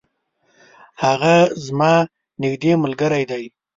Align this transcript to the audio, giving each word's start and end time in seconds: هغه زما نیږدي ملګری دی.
هغه 1.03 1.35
زما 1.65 1.93
نیږدي 2.41 2.71
ملګری 2.83 3.23
دی. 3.31 3.43